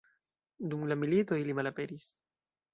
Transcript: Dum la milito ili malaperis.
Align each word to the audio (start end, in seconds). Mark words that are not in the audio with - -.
Dum 0.71 0.87
la 0.93 0.97
milito 1.03 1.39
ili 1.43 1.57
malaperis. 1.61 2.11